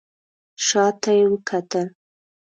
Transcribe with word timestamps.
شا 0.65 0.85
ته 1.01 1.11
یې 1.17 1.25
وکتل. 1.31 1.87